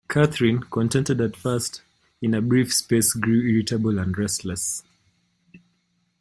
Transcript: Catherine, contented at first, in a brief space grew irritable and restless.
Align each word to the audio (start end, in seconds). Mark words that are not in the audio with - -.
Catherine, 0.09 0.63
contented 0.63 1.21
at 1.21 1.35
first, 1.35 1.83
in 2.23 2.33
a 2.33 2.41
brief 2.41 2.73
space 2.73 3.13
grew 3.13 3.39
irritable 3.41 3.99
and 3.99 4.17
restless. 4.17 4.81